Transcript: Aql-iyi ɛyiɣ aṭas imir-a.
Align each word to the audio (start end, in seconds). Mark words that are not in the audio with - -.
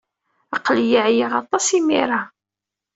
Aql-iyi 0.55 0.99
ɛyiɣ 1.05 1.31
aṭas 1.41 1.67
imir-a. 1.77 2.21